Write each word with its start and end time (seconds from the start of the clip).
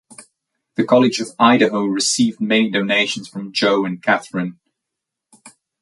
The 0.77 0.83
College 0.83 1.19
of 1.19 1.27
Idaho 1.37 1.83
received 1.83 2.41
many 2.41 2.71
donations 2.71 3.27
from 3.27 3.53
Joe 3.53 3.85
and 3.85 4.01
Kathryn. 4.01 4.57